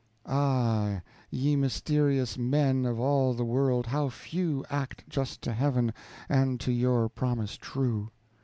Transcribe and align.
Ah! 0.25 1.01
ye 1.29 1.55
mysterious 1.55 2.35
men, 2.35 2.87
of 2.87 2.99
all 2.99 3.35
the 3.35 3.45
world, 3.45 3.85
how 3.85 4.09
few 4.09 4.65
Act 4.67 5.03
just 5.07 5.43
to 5.43 5.53
Heaven 5.53 5.93
and 6.27 6.59
to 6.61 6.71
your 6.71 7.07
promise 7.07 7.55
true! 7.55 8.09